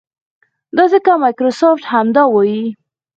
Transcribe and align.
دا 0.77 0.83
ځکه 0.93 1.11
مایکروسافټ 1.23 1.83
همدا 1.93 2.23
وايي. 2.29 2.65